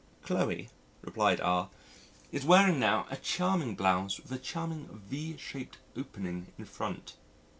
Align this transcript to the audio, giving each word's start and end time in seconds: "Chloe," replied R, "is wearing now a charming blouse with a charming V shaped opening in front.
"Chloe," 0.23 0.69
replied 1.03 1.39
R, 1.41 1.69
"is 2.31 2.43
wearing 2.43 2.79
now 2.79 3.05
a 3.11 3.17
charming 3.17 3.75
blouse 3.75 4.19
with 4.19 4.31
a 4.31 4.39
charming 4.39 4.87
V 5.07 5.37
shaped 5.37 5.77
opening 5.95 6.47
in 6.57 6.65
front. 6.65 7.17